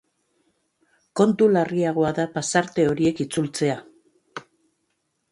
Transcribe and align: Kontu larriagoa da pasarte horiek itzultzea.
Kontu 1.19 1.49
larriagoa 1.57 2.09
da 2.19 2.25
pasarte 2.37 2.85
horiek 2.93 3.21
itzultzea. 3.27 3.75